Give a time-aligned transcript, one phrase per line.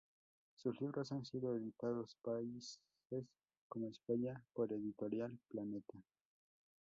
[0.55, 2.79] Sus libros han sido editados países
[3.67, 5.93] como España por Editorial Planeta.